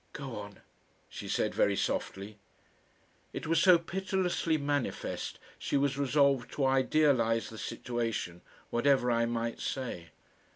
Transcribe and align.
"Go 0.13 0.35
on," 0.37 0.61
she 1.09 1.27
said, 1.27 1.53
very 1.53 1.75
softly. 1.75 2.39
It 3.33 3.45
was 3.45 3.61
so 3.61 3.77
pitilessly 3.77 4.57
manifest 4.57 5.37
she 5.59 5.77
was 5.77 5.95
resolved 5.95 6.51
to 6.53 6.65
idealise 6.65 7.51
the 7.51 7.59
situation 7.59 8.41
whatever 8.71 9.11
I 9.11 9.27
might 9.27 9.59
say. 9.59 10.07